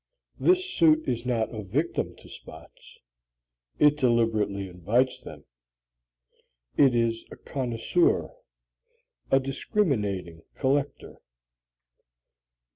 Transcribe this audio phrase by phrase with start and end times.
[0.39, 2.97] This suit is not a victim to spots
[3.77, 5.43] it deliberately invites them.
[6.75, 8.31] It is a connoisseur,
[9.29, 11.17] a discriminating collector.